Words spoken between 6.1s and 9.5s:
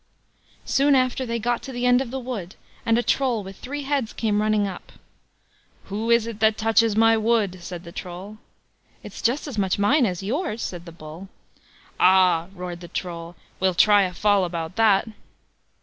this that touches my wood?" said the Troll. "It's just